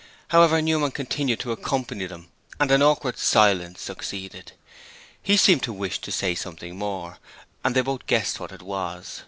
[0.29, 4.53] However, Newman continued to accompany them and an awkward silence succeeded.
[5.21, 7.19] He seemed to wish to say something more,
[7.63, 9.19] and they both guessed what it was.